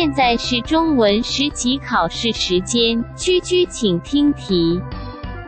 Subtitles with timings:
[0.00, 4.80] 现在是中文十级考试时间，居居请听题：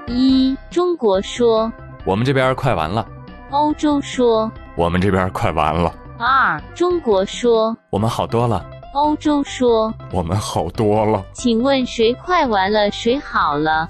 [0.06, 1.72] 一、中国说，
[2.04, 3.08] 我们这边快完了，
[3.48, 8.62] 欧洲说；我们这边快完了，二、中国说，我们好多了，
[8.92, 9.90] 欧洲说。
[10.10, 11.24] 我们好多了。
[11.32, 13.88] 请问谁快完了，谁好了？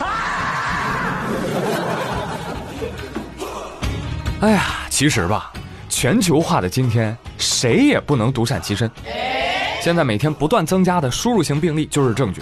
[4.40, 5.52] 哎呀，其实吧，
[5.88, 8.88] 全球化的今天，谁也不能独善其身。
[9.82, 12.40] 现在每天不断增加的输入型病例就是证据，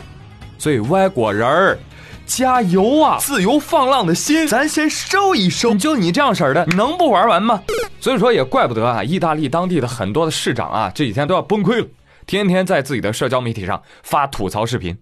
[0.59, 1.79] 所以歪果仁儿
[2.27, 3.17] 加油啊！
[3.19, 5.75] 自由放浪的心，咱先收一收。
[5.75, 7.62] 就你这样式儿的，能不玩完吗？
[7.98, 11.89] 所以说也怪不得啊，意大利当地的很多的市长啊，这几天都要崩溃了，
[12.27, 14.95] 天天在自己的社交媒体上发吐槽视频。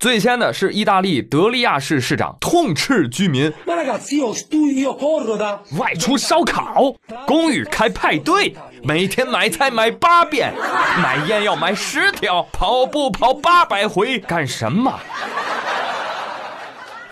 [0.00, 3.52] 最先的是意大利德利亚市市长痛斥居民
[5.78, 6.94] 外出烧烤，
[7.26, 10.54] 公寓开派对，每天买菜买八遍，
[11.02, 14.98] 买烟要买十条，跑步跑八百回，干什么？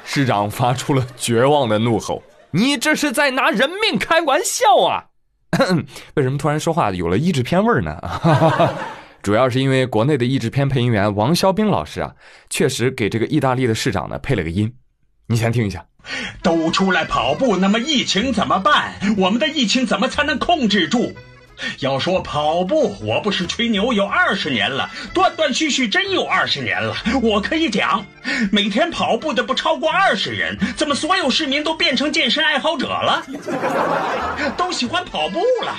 [0.02, 5.04] 市长发出了绝望的怒吼：“你这是在拿人命开玩笑啊！”
[6.16, 8.00] 为什么突然说话有了译制片味儿呢？
[9.28, 12.14] 主要是因为国内的译制片配音员王肖兵老师啊，
[12.48, 14.72] 确实给这个意大利的市长呢配了个音，
[15.26, 15.84] 你先听一下。
[16.42, 18.94] 都出来跑步，那么疫情怎么办？
[19.18, 21.14] 我们的疫情怎么才能控制住？
[21.80, 26.96] 要说跑步，我不是吹牛，有二十年了，断断续续真有二十年了。
[27.22, 28.02] 我可以讲，
[28.50, 33.22] 每天跑步的不超过二十人，怎么所有市民都变成健身爱好者了？
[34.56, 35.76] 都喜欢跑步了。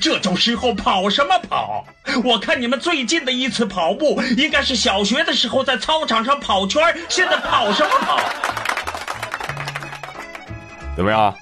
[0.00, 1.84] 这种时候跑什么跑？
[2.24, 8.20] 我看你们最近的一次跑步，应该是小学的时候在操场上跑圈儿现在跑什么跑？
[10.96, 11.34] 怎么样，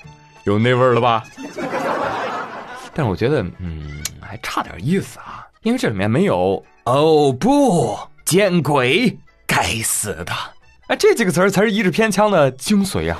[0.44, 1.22] 有那味儿了吧？
[2.94, 10.32] 但是我觉得，嗯，还差点意思啊，因为这里面没有“哦不，见鬼，该死的”，
[10.88, 13.18] 哎，这几个词儿才是一制片腔的精髓啊。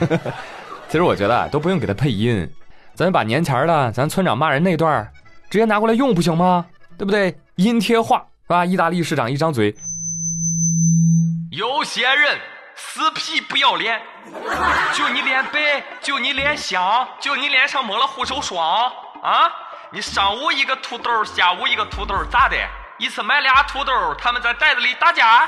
[0.88, 2.48] 其实我觉得，都不用给他配音，
[2.94, 5.10] 咱把年前的咱村长骂人那段
[5.50, 6.66] 直接拿过来用不行吗？
[6.98, 7.38] 对不对？
[7.56, 8.64] 音贴化是吧？
[8.64, 9.74] 意大利市长一张嘴，
[11.50, 12.38] 有些人
[12.74, 14.00] 死皮不要脸，
[14.94, 18.60] 就你脸白，就你脸香，就你脸上抹了护手霜
[19.22, 19.50] 啊！
[19.92, 22.56] 你上午一个土豆，下午一个土豆，咋的？
[22.98, 25.46] 一次买俩土豆，他们在袋子里打架。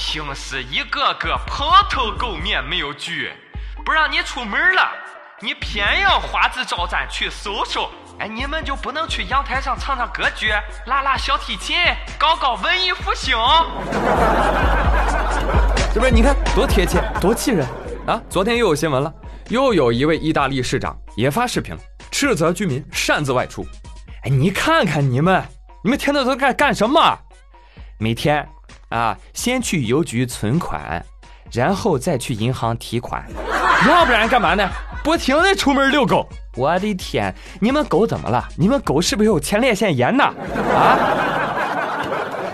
[0.00, 3.32] 平时一个个蓬头垢面，没有局，
[3.84, 4.88] 不让你出门了，
[5.40, 7.90] 你偏要花枝招展去搜搜。
[8.20, 10.52] 哎，你们就不能去阳台上唱唱歌剧，
[10.86, 11.76] 拉拉小提琴，
[12.16, 13.36] 搞搞文艺复兴？
[15.92, 16.12] 这不是？
[16.12, 17.66] 你看多贴切，多气人
[18.06, 18.22] 啊！
[18.30, 19.12] 昨天又有新闻了，
[19.48, 21.76] 又有一位意大利市长也发视频，
[22.12, 23.66] 斥责居民擅自外出。
[24.22, 25.44] 哎，你看看你们，
[25.82, 27.18] 你们天天都干干什么？
[27.98, 28.48] 每天
[28.88, 31.04] 啊，先去邮局存款，
[31.52, 33.24] 然后再去银行提款，
[33.88, 34.68] 要不然干嘛呢？
[35.04, 36.28] 不停的出门遛狗。
[36.56, 38.48] 我的天，你们狗怎么了？
[38.56, 40.24] 你们狗是不是有前列腺炎呢？
[40.74, 40.98] 啊？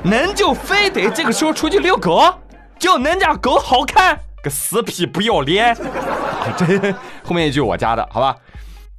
[0.04, 2.22] 恁就非得这个时候出去遛狗？
[2.78, 4.18] 就恁家狗好看？
[4.42, 5.74] 个死皮不要脸！
[6.58, 6.92] 这
[7.24, 8.36] 后面一句我加的，好吧？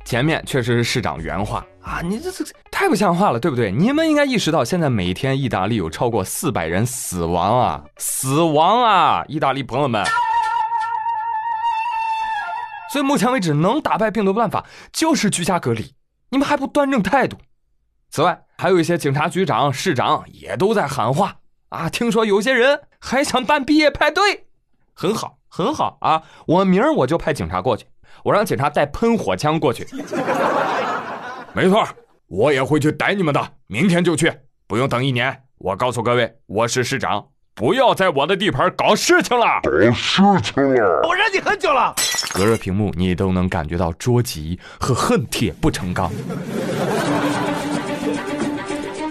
[0.04, 3.72] 前面确实是市长原话啊，你这这太不像话了，对不对？
[3.72, 9.24] 你们应该意识到，现在每天意大利有超过四百人死亡啊，死亡啊！
[9.28, 10.04] 意大利朋友们，
[12.92, 15.94] 所以目前为止能打败病毒的办法就是居家隔离，
[16.30, 17.38] 你们还不端正态度？
[18.10, 21.36] 此外，还有一些警察局长、市长也都在喊话
[21.70, 24.48] 啊，听说有些人还想办毕业派对，
[24.96, 26.24] 很好，很好啊！
[26.48, 27.86] 我明儿我就派警察过去。
[28.24, 29.86] 我让警察带喷火枪过去。
[31.56, 31.88] 没错，
[32.28, 33.42] 我也会去逮你们的。
[33.68, 34.30] 明天就去，
[34.68, 35.34] 不用等一年。
[35.58, 39.62] 我告诉各位，我是市长，不要在我的地盘搞事情了。
[39.64, 41.08] 搞事情了！
[41.08, 41.96] 我忍你很久了。
[42.34, 46.12] 隔着屏幕，你都能感觉到捉急和恨铁不成钢。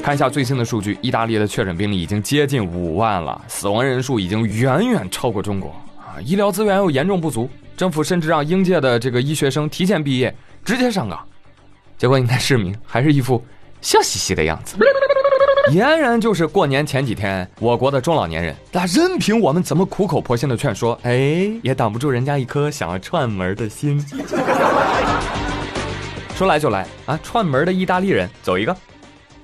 [0.03, 6.21] 看一下最新的数据，意大利的确诊病例已经接近五万了，死亡人数已经远远超过中国啊！
[6.23, 7.49] 医疗资源又严重不足。
[7.75, 11.27] 政府甚至让应届的这个医学生提前毕业，直接上岗。
[11.97, 13.45] 结果你看市民还是一副
[13.81, 14.77] 笑嘻嘻的样子，
[15.71, 18.55] 俨然就是过年前几天我国的中老年人。
[18.73, 23.99] 那任凭我们怎么苦口婆心的劝说，哎，也挡不住人家一颗想要串门的心。
[26.35, 28.77] 说来就来啊，串门的意大利人走一个。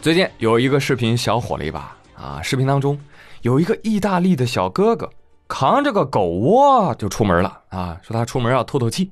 [0.02, 2.98] 最近有一个视频小火了一把啊，视频当中
[3.42, 5.08] 有一个意大利的小哥哥
[5.46, 9.10] 扛着个狗窝就出门了啊，说他出门要透透气。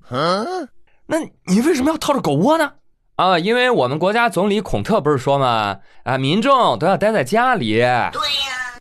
[1.07, 2.71] 那你为什么要套着狗窝呢？
[3.19, 5.79] 啊，因为我们国家总理孔特不是说吗？
[6.05, 7.73] 啊，民众都要待在家里。
[7.73, 8.13] 对呀，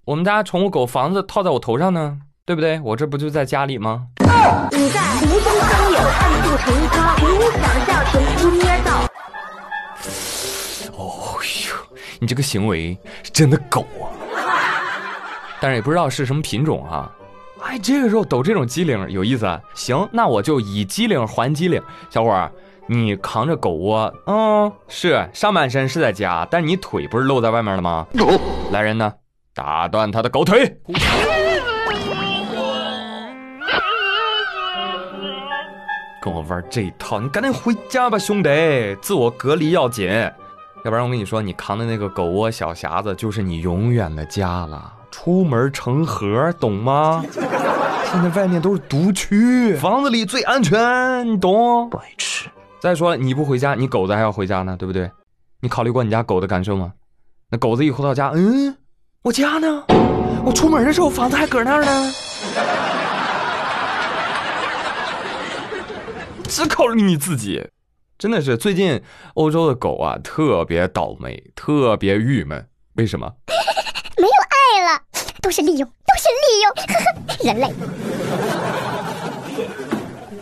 [0.05, 2.79] 我们家宠物狗房子套在我头上呢，对不对？
[2.81, 4.05] 我这不就在家里吗？
[4.71, 8.05] 你在无中生有，暗度陈仓，凭想象，
[8.37, 8.91] 凭捏造。
[10.95, 11.75] 哦呦，
[12.19, 14.13] 你这个行为是真的狗啊！
[15.59, 17.11] 但是也不知道是什么品种啊。
[17.63, 19.59] 哎，这个时候抖这种机灵有意思啊。
[19.73, 21.81] 行，那我就以机灵还机灵。
[22.11, 22.51] 小伙儿，
[22.89, 28.07] 你扛着狗窝，嗯，是上半身是在家，但你腿不是露在外面了吗？
[28.71, 29.13] 来人呢，
[29.53, 30.77] 打断他的狗腿！
[36.21, 38.49] 跟我玩这一套，你赶紧回家吧，兄弟，
[39.01, 40.09] 自我隔离要紧，
[40.83, 44.93] 要不然我跟你说，你扛的那个狗窝小匣子就是你永远的家了。
[45.11, 47.21] 出门成盒，懂吗？
[47.31, 51.89] 现在外面都是毒区，房子里最安全，你懂？
[51.89, 52.49] 白痴！
[52.79, 55.09] 再说了，你不回家，你狗子还要回家呢，对不对？
[55.61, 56.93] 你考虑过你家狗的感受吗？
[57.49, 58.77] 那狗子一回到家，嗯，
[59.23, 59.83] 我家呢？
[60.45, 62.13] 我出门的时候房子还搁那儿呢。
[66.47, 67.67] 只考虑你自己，
[68.17, 69.01] 真的是最近
[69.33, 72.67] 欧洲的狗啊，特别倒霉，特别郁闷。
[72.93, 73.33] 为什么？
[74.17, 75.01] 没有爱了，
[75.41, 77.67] 都是利用，都是利用，呵呵，人类。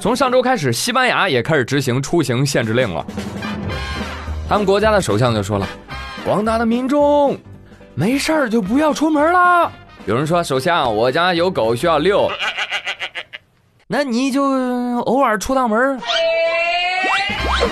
[0.05, 3.03] 从上周开始，西班牙也开始执行出行限制令了。
[4.47, 5.67] 他们国家的首相就说了
[6.23, 7.35] ：“广大的民众，
[7.95, 9.71] 没事儿就不要出门了。”
[10.05, 12.29] 有人说：“首相，我家有狗需要遛。
[13.89, 15.99] ”那你就偶尔出趟门。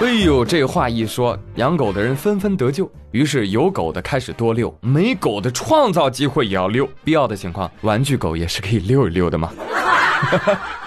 [0.01, 2.91] 哎呦，这话一说，养狗的人纷纷得救。
[3.11, 6.89] 于是有狗的开始多遛，没狗的创造机会也要遛。
[7.03, 9.51] 必要的情况，玩具狗也是可以遛一遛的嘛。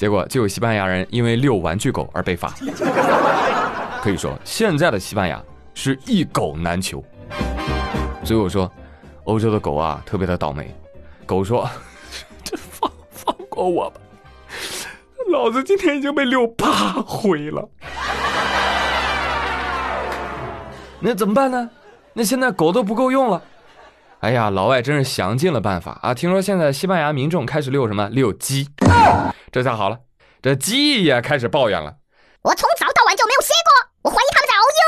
[0.00, 2.54] 结果就有西班牙人因为遛玩具狗而被罚。
[4.00, 5.38] 可以说，现在的西班牙
[5.74, 7.04] 是一狗难求。
[8.24, 8.72] 所以我说，
[9.24, 10.74] 欧洲的狗啊，特别的倒霉。
[11.26, 11.68] 狗说
[12.42, 14.00] ：“这放放过我吧。”
[15.30, 17.68] 老子今天已经被遛八回了，
[20.98, 21.68] 那怎么办呢？
[22.14, 23.42] 那现在狗都不够用了。
[24.20, 26.12] 哎呀，老外真是想尽了办法啊！
[26.12, 28.06] 听说现在西班牙民众开始遛什么？
[28.10, 28.68] 遛鸡。
[29.50, 30.00] 这下好了，
[30.42, 31.94] 这鸡也开始抱怨了。
[32.42, 33.72] 我从早到晚就没有歇过，
[34.02, 34.80] 我怀疑他们在熬鹰。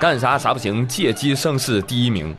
[0.00, 2.34] 干啥啥不行，借鸡生事第一名。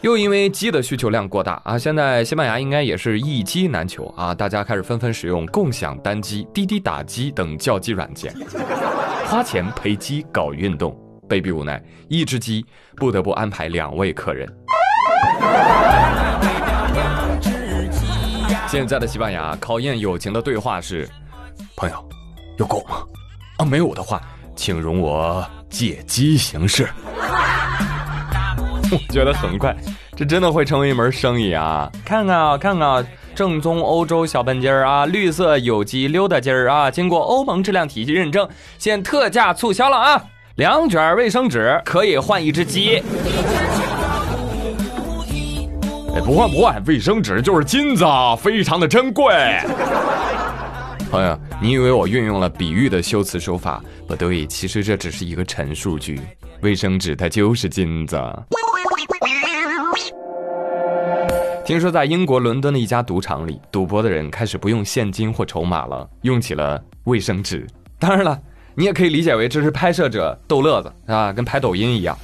[0.00, 8.34] 又因为鸡的需求量过大啊，现在西班牙应该也是一鸡难求啊，大家开始纷纷使用共享单机、滴滴打鸡等叫鸡软件，
[9.26, 12.64] 花钱陪鸡搞运动，被逼无奈，一只鸡
[12.96, 14.48] 不得不安排两位客人。
[18.66, 21.08] 现在的西班牙考验友情的对话是：
[21.76, 22.08] 朋友，
[22.58, 22.96] 有狗吗？
[23.58, 24.20] 啊，没有的话，
[24.56, 26.88] 请容我借鸡行事。
[28.90, 29.74] 我觉得很快，
[30.16, 31.90] 这真的会成为一门生意啊！
[32.04, 38.48] 看看啊，看看啊，正宗欧洲小笨鸡儿啊，绿色有机溜达鸡儿啊，经过欧盟质量体系认证，
[38.78, 40.24] 现特价促销了啊！
[40.58, 42.96] 两卷卫生纸可以换一只鸡。
[46.12, 48.04] 哎，不换不换，卫生纸就是金子，
[48.40, 49.32] 非常的珍贵。
[51.12, 53.80] 朋友，你以为我运用了比喻的修辞手法？
[54.08, 56.20] 不对，其实这只是一个陈述句。
[56.60, 58.20] 卫生纸它就是金子。
[61.64, 67.64] 听说在英国伦敦的一家赌场里，赌博的人开始不用现金或筹码了，用起了卫生纸。
[68.00, 68.36] 当然了，
[68.78, 72.16] 你也可以理解为这是拍摄者逗乐子啊，跟拍抖音一样。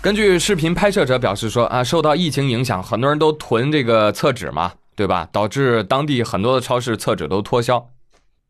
[0.00, 5.28] 根据视频拍摄者表示说啊，受到疫情影响，很多人都囤这个厕纸嘛，对吧？
[5.32, 7.84] 导致当地很多的超市厕纸都脱销。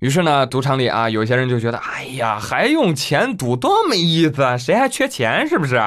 [0.00, 5.82] 于是呢，赌场里啊，有些人就觉得，哎呀，还用钱赌多没意思啊，谁还缺钱是不是？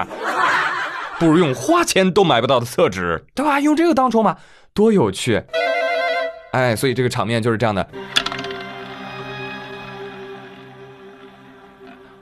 [1.19, 3.59] 不如用花钱都买不到的厕纸，对吧？
[3.59, 4.35] 用这个当筹码，
[4.73, 5.39] 多有趣！
[6.51, 7.87] 哎，所以这个场面就是这样的。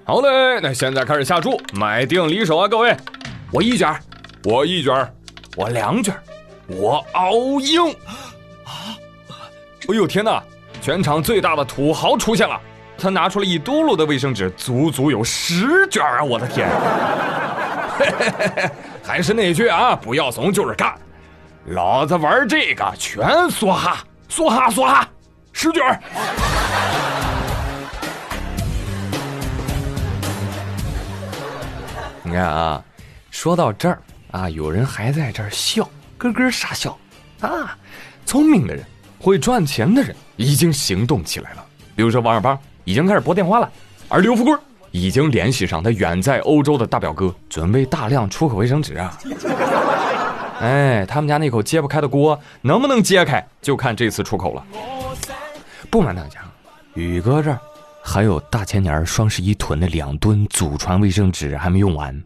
[0.08, 2.96] 好嘞，那现在开始下注，买定离手啊，各位！
[3.52, 3.94] 我一卷，
[4.46, 5.14] 我一卷，
[5.58, 6.16] 我两卷，
[6.66, 7.92] 我熬鹰！
[8.64, 8.96] 啊！
[9.90, 10.42] 哎呦天哪！
[10.80, 12.58] 全场最大的土豪出现了，
[12.98, 16.24] 他拿出了一嘟噜的卫生纸，足足有十卷啊！
[16.24, 16.70] 我的天！
[19.04, 20.96] 还是那句啊，不要怂就是干，
[21.66, 23.98] 老子玩这个全梭哈，
[24.30, 25.06] 梭哈梭哈，
[25.52, 25.84] 十卷
[32.38, 32.84] 看啊，
[33.32, 34.00] 说到这儿
[34.32, 36.96] 啊，有人还在这儿笑，咯咯傻笑
[37.42, 37.76] 啊。
[38.26, 38.86] 聪明的人，
[39.20, 41.66] 会赚钱的人，已经行动起来了。
[41.96, 43.72] 比如说王二胖已经开始拨电话了，
[44.08, 44.56] 而刘富贵
[44.92, 49.18] 已经联系上他远在欧洲的大表哥，准备大量出口卫生纸啊。
[50.62, 54.64] 哎，他们家那口揭不开的锅能不能揭开，就看这次出口了。
[55.90, 56.42] 不瞒大家，
[56.94, 57.60] 宇哥这儿
[58.10, 62.24] 还有大前年双十一囤的两吨祖传卫生纸还没用完。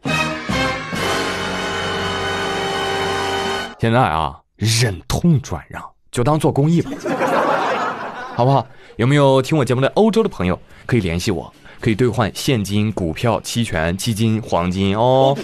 [3.79, 6.91] 现在啊，忍痛转让，就当做公益吧，
[8.35, 8.65] 好不好？
[8.97, 15.35] 有没有听我节目的欧洲的朋友可以联系我，可以兑换现金、股票、期权、基金、黄金哦。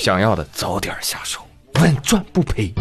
[0.00, 1.40] 想要的早点下手，
[1.80, 2.72] 稳赚不赔。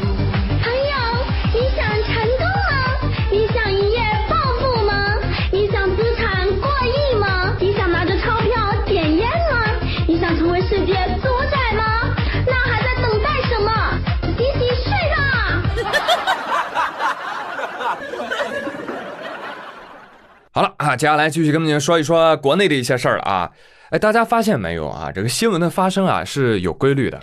[20.51, 23.51] 好了啊，接下来继续跟你们说一说国内的一些事儿啊。
[23.91, 25.12] 哎，大家发现没有啊？
[25.12, 27.19] 这个新闻的发生啊是有规律的。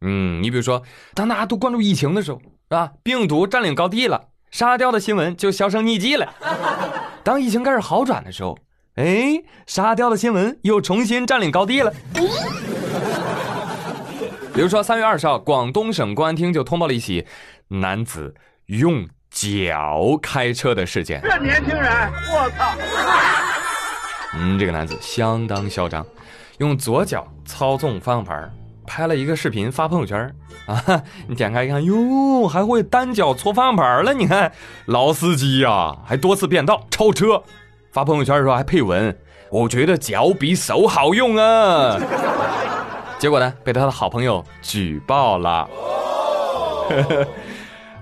[0.00, 0.82] 嗯，你比如说，
[1.14, 2.92] 当大家都关注疫情的时候，是吧？
[3.02, 6.32] 病毒占领高地了，沙雕的新闻就销声匿迹了。
[7.24, 8.56] 当疫情开始好转的时候，
[8.94, 11.92] 哎，沙雕的新闻又重新占领高地了。
[14.54, 17.26] 比如说，三月二十号，广东省公安厅就通报了一起
[17.68, 18.34] 男子
[18.66, 21.20] 用脚开车的事件。
[21.22, 21.92] 这年轻人，
[22.32, 22.72] 我操！
[24.34, 26.04] 嗯，这个男子相当嚣张，
[26.58, 28.52] 用左脚操纵方向盘，
[28.86, 30.34] 拍了一个视频发朋友圈
[30.66, 31.02] 啊！
[31.26, 34.12] 你点开一看，哟，还会单脚搓方向盘了！
[34.12, 34.52] 你看，
[34.86, 37.42] 老司机呀、还多次变道超车，
[37.90, 39.16] 发朋友圈的时候还配文
[39.50, 41.98] ：“我觉得脚比手好用啊！”
[43.18, 45.68] 结果呢，被他的好朋友举报了。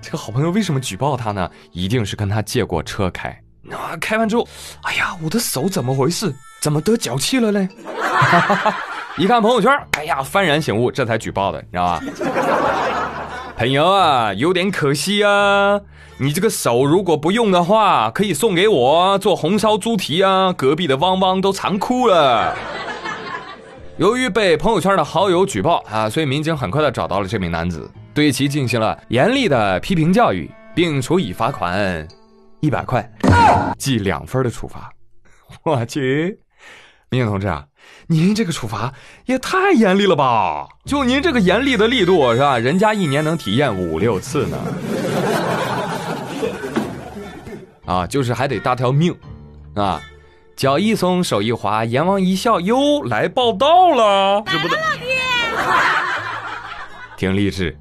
[0.01, 1.49] 这个好朋友为什么举报他呢？
[1.71, 3.29] 一定是跟他借过车开。
[3.71, 4.47] 啊，开完之后，
[4.83, 6.33] 哎呀，我的手怎么回事？
[6.61, 7.67] 怎么得脚气了嘞？
[9.17, 12.01] 一看朋友圈，哎呀，幡然醒悟，这才举报的，你知道吧？
[13.57, 15.81] 朋友啊，有点可惜啊。
[16.19, 20.53] 你这个手如果不用的话，可以送给我做红烧猪蹄啊。
[20.53, 22.55] 隔壁的汪汪都馋哭了。
[23.97, 32.07] 由于被朋友圈的好友举报啊，所以民警很快的找到了这名男子，对其进行了严厉的批评教育，并处以罚款
[32.61, 33.07] 一百块，
[33.77, 34.91] 记两分的处罚。
[35.61, 36.39] 我去，
[37.11, 37.63] 民警同志啊，
[38.07, 38.91] 您这个处罚
[39.27, 40.67] 也太严厉了吧？
[40.83, 42.57] 就您这个严厉的力度是吧？
[42.57, 44.57] 人家一年能体验五六次呢。
[47.85, 49.15] 啊，就是还得搭条命，
[49.75, 50.01] 啊，
[50.55, 54.75] 脚一松手一滑，阎王一笑，哟，来报道了，这不得？
[57.15, 57.77] 挺励志，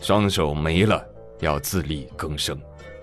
[0.00, 1.04] 双手没了
[1.40, 2.56] 要自力更生，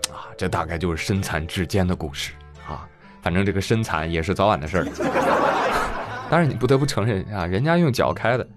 [0.09, 2.31] 啊，这大概就是身残志坚的故事
[2.67, 2.87] 啊。
[3.21, 4.87] 反正这个身残也是早晚的事儿。
[6.29, 8.47] 但是，你不得不承认啊，人家用脚开的，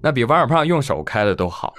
[0.00, 1.74] 那比王二胖用手开的都好。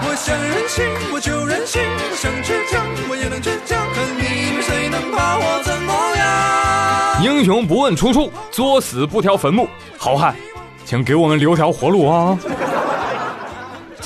[0.00, 3.78] 我想任性，我就任性；我想倔强，我也能倔强。
[3.94, 7.24] 可你们谁能把我怎么样？
[7.24, 9.66] 英雄不问出处，作死不挑坟墓。
[9.96, 10.36] 好汉，
[10.84, 12.38] 请给我们留条活路啊！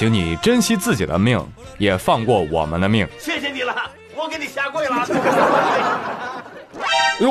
[0.03, 1.41] 请你珍惜自己的命，
[1.79, 3.07] 也放过我们的命。
[3.21, 3.73] 谢谢你了，
[4.17, 4.97] 我给你下跪了。
[6.75, 7.31] 哎呦，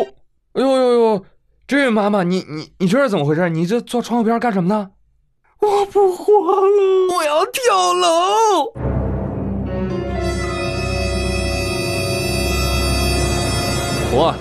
[0.54, 1.26] 哎呦呦呦！
[1.68, 3.50] 这位妈妈，你你你这是怎么回事？
[3.50, 4.92] 你这坐窗户边干什么呢？
[5.60, 8.74] 我不活了，我要跳楼！
[14.14, 14.34] 我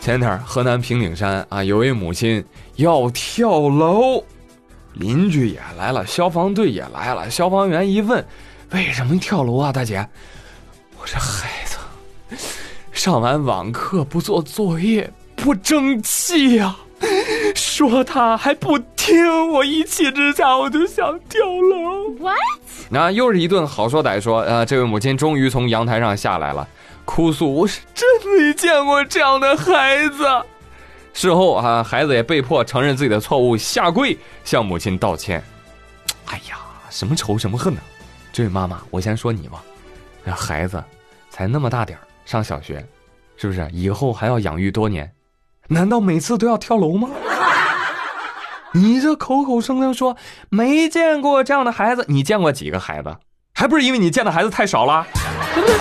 [0.00, 4.24] 前天河南平顶山啊，有位母亲要跳楼，
[4.98, 7.30] 邻居也来了，消防队也来了。
[7.30, 8.24] 消防员一问，
[8.70, 10.06] 为什么跳楼啊，大姐？
[11.00, 11.76] 我这孩子
[12.92, 16.74] 上完网课不做作业，不争气呀、
[17.54, 22.10] 说他还不听，我一气之下我就想跳楼。
[22.18, 22.36] What？
[22.90, 26.66] 那又是一顿好说歹说，呃，这位母亲终于从阳台上下来了，
[27.04, 30.24] 哭诉：“我是真没见过这样的孩子。”
[31.20, 35.42] 事后啊，孩子也被迫承认自己的错误，下跪向母亲道歉。
[36.26, 36.58] 哎呀，
[36.90, 37.80] 什么仇什么恨呢、
[38.32, 39.60] 这位妈妈，我先说你吧，
[40.24, 40.80] 这孩子
[41.28, 42.86] 才那么大点，上小学，
[43.36, 43.68] 是不是？
[43.72, 45.10] 以后还要养育多年，
[45.66, 47.08] 难道每次都要跳楼吗？
[48.72, 50.16] 你这口口声声说
[50.50, 53.12] 没见过这样的孩子，你见过几个孩子？
[53.52, 55.04] 还不是因为你见的孩子太少了，
[55.52, 55.76] 对不对？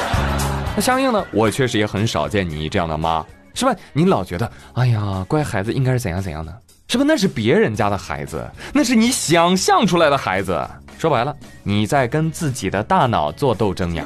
[0.75, 3.23] 那相应的，我确实也很少见你这样的妈，
[3.57, 3.75] 是吧？
[3.91, 6.55] 你老觉得，哎呀，乖孩子应该是怎样怎样的，
[6.87, 7.03] 是吧？
[7.07, 10.63] 那是别人家的孩子，那是你想象出来的孩子。
[10.99, 14.05] 说白了，你在跟自己的大脑做斗争呀。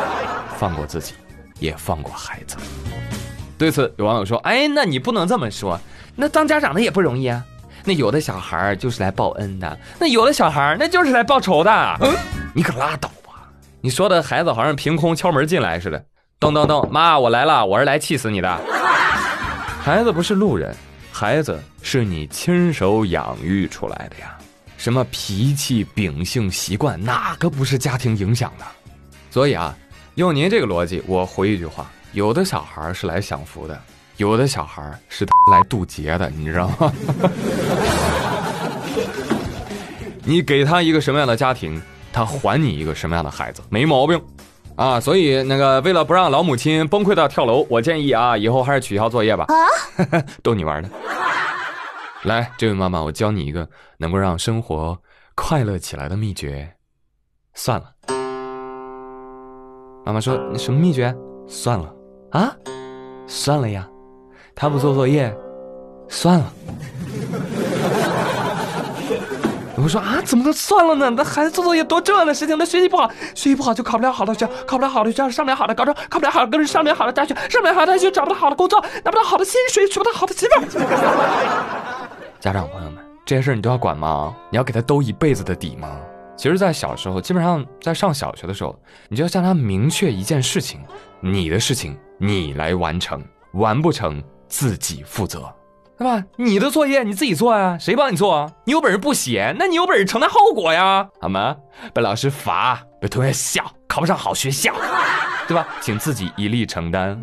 [0.56, 1.12] 放过自己，
[1.58, 2.56] 也放过孩子。
[3.58, 5.78] 对此，有网友说：“哎，那你不能这么说，
[6.14, 7.44] 那当家长的也不容易啊。
[7.84, 11.70] 那有的小孩就是来报恩的，那有的小孩那就是来报仇的。
[12.00, 12.14] 嗯，
[12.54, 13.48] 你可拉倒吧！
[13.80, 16.02] 你说的孩子好像凭空敲门进来似的。
[16.38, 18.60] 咚咚咚，妈，我来了，我是来气死你的。
[19.86, 20.74] 孩子不是路人，
[21.12, 24.36] 孩子是你亲手养育出来的呀。
[24.76, 28.64] 什么脾气、秉性、习惯，哪个不是家庭影响的？
[29.30, 29.78] 所以啊。”
[30.16, 33.80] 用您这个逻辑，我回一句话：有的小孩是来享福的，
[34.16, 36.92] 有的小孩是来渡劫的，你知道吗？
[40.26, 41.80] 你给他一个什么样的家庭，
[42.12, 44.20] 他还你一个什么样的孩子，没毛病
[44.76, 45.00] 啊！
[45.00, 49.46] 所以那个为了不让老母亲崩溃到跳楼，我建议啊，以后还是取消作业吧。
[49.48, 49.56] 啊，
[50.42, 50.90] 逗你玩的。
[52.24, 53.68] 来，这位妈妈，我教你一个
[53.98, 54.96] 能够让生活
[55.34, 56.70] 快乐起来的秘诀。
[57.54, 57.90] 算了。
[60.04, 61.14] 妈妈说：“什么秘诀？
[61.48, 61.92] 算了
[62.30, 62.54] 啊，
[63.26, 63.88] 算了呀。
[64.54, 65.34] 他不做作业，
[66.08, 66.52] 算了。
[69.86, 71.08] 我说啊，怎么能算了呢？
[71.10, 80.60] 那孩子做作业多重要的事情，那学习不好，学习不好就考不了好的学校，考不了好的学校上不了好的高中，考不了好的上不了好的大学，上不了好的大学找不到好的工作，拿不到好的薪水，娶不到好的媳妇。
[82.40, 84.34] 家长朋友们，这些事你都要管吗？
[84.50, 85.96] 你要给他兜一辈子的底吗？”
[86.36, 88.76] 其实，在小时候，基本上在上小学的时候，
[89.08, 90.80] 你就要向他明确一件事情：
[91.20, 95.48] 你的事情你来完成，完不成自己负责，
[95.98, 96.22] 对吧？
[96.36, 98.52] 你的作业你自己做呀，谁帮你做啊？
[98.64, 101.56] 你有本事不写，那你有本事承担后果呀，好吗？
[101.94, 104.74] 被老师罚，被同学笑，考不上好学校，
[105.48, 105.66] 对吧？
[105.80, 107.18] 请自己一力承担。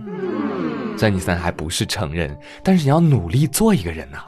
[0.98, 4.20] 虽然你现在还不是成人，但是你要努力做一个人呐。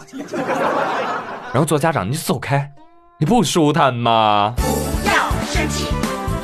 [1.51, 2.71] 然后做家长，你就走开。
[3.17, 4.53] 你不舒坦吗？
[4.57, 5.87] 不要生气，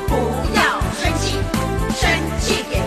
[0.08, 0.14] 不
[0.56, 1.38] 要生气，
[1.90, 2.81] 生气给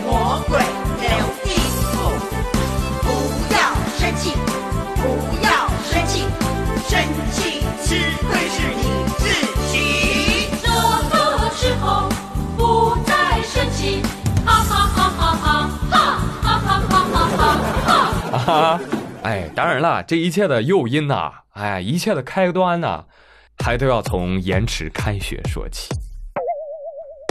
[18.45, 18.79] 哈！
[19.23, 23.05] 哎，当然了，这一切的诱因呐，哎，一切的开端呐。
[23.57, 25.87] 还都要从延迟开学说起，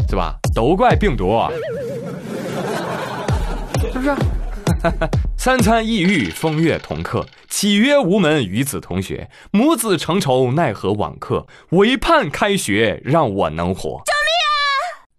[0.09, 0.38] 是吧？
[0.55, 1.38] 都怪病毒，
[3.92, 4.16] 是不是？
[5.37, 9.29] 三餐抑郁，风月同客，岂曰无门与子同学？
[9.50, 11.46] 母子成仇，奈何网课？
[11.72, 14.03] 唯盼开学，让我能活。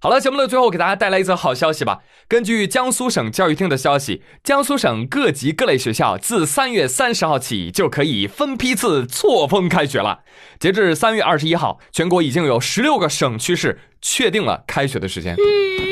[0.05, 2.01] 好了，节目的最后给大家带来一则好消息吧。
[2.27, 10.19] 根据江苏省教育厅的消息，江苏省各级各类学校自三月三十号起就可以分批次错峰开学了。
[10.59, 15.35] 截至三月二十一号，全国已经有十六个省区市确定了开学的时间。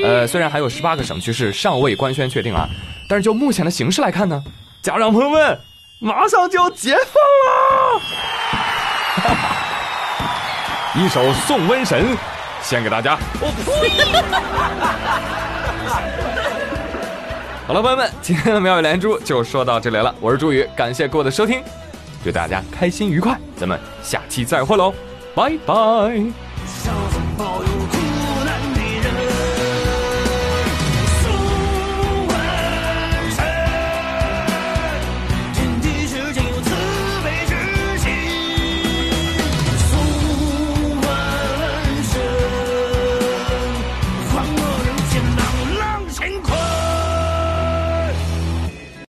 [0.05, 2.69] 呃，虽然还有十八个省区市尚未官宣确定啊，
[3.09, 4.43] 但是就目前的形势来看呢，
[4.83, 5.57] 家长朋友们，
[5.99, 7.03] 马上就要解放
[7.47, 8.01] 了。
[11.03, 12.15] 一首《送瘟神》。
[12.63, 13.17] 献给大家。
[17.65, 20.13] 好了，朋友们，今天的妙语连珠就说到这里了。
[20.19, 21.63] 我是朱宇，感谢各位的收听，
[22.23, 24.93] 祝大家开心愉快，咱们下期再会喽，
[25.33, 25.73] 拜拜。